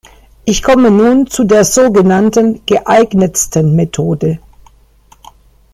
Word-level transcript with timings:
Ich 0.45 0.63
komme 0.63 0.89
nun 0.89 1.27
zu 1.27 1.43
der 1.43 1.63
sogenannten 1.63 2.65
"geeignetsten 2.65 3.75
Methode". 3.75 4.39